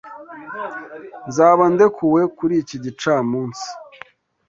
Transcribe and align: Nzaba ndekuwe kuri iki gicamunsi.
Nzaba 1.29 1.63
ndekuwe 1.73 2.21
kuri 2.37 2.53
iki 2.63 2.77
gicamunsi. 2.83 3.67